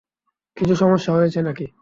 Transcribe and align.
কিছু 0.57 0.73
সমস্যা 0.75 1.11
হয়েছে 1.13 1.39
নাকি? 1.41 1.65